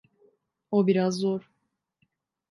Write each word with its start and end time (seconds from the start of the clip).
O 0.71 0.87
biraz 0.87 1.15
zor. 1.19 1.51